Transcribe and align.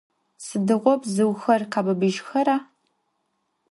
Sıdiğo 0.45 0.93
bzıuxer 1.01 1.61
khebıbıjxera? 1.71 2.57